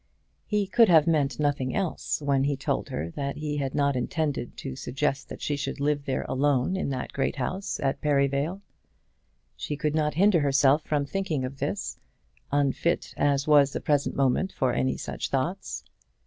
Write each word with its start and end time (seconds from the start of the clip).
He 0.47 0.65
could 0.65 0.89
have 0.89 1.05
meant 1.05 1.39
nothing 1.39 1.75
else 1.75 2.23
when 2.23 2.45
he 2.45 2.57
told 2.57 2.89
her 2.89 3.11
that 3.11 3.37
he 3.37 3.57
had 3.57 3.75
not 3.75 3.95
intended 3.95 4.57
to 4.57 4.75
suggest 4.75 5.29
that 5.29 5.43
she 5.43 5.55
should 5.55 5.79
live 5.79 6.05
there 6.05 6.25
alone 6.27 6.75
in 6.75 6.89
that 6.89 7.13
great 7.13 7.35
house 7.35 7.79
at 7.79 8.01
Perivale. 8.01 8.61
She 9.55 9.77
could 9.77 9.93
not 9.93 10.15
hinder 10.15 10.39
herself 10.39 10.81
from 10.83 11.05
thinking 11.05 11.45
of 11.45 11.59
this, 11.59 11.99
unfit 12.51 13.13
as 13.15 13.47
was 13.47 13.73
the 13.73 13.79
present 13.79 14.15
moment 14.15 14.51
for 14.51 14.73
any 14.73 14.97
such 14.97 15.29
thoughts. 15.29 15.83